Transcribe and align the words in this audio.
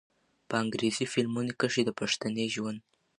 په 0.47 0.53
انګرېزي 0.63 1.05
فلمونو 1.13 1.51
کښې 1.59 1.81
د 1.85 1.89
پښتني 1.99 2.45
ژوند 2.55 2.79